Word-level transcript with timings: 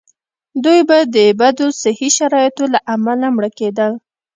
دوی 0.63 0.79
به 0.89 0.97
د 1.15 1.17
بدو 1.39 1.67
صحي 1.81 2.09
شرایطو 2.17 2.63
له 2.73 2.79
امله 2.93 3.27
مړه 3.35 3.49
کېدل. 3.59 3.91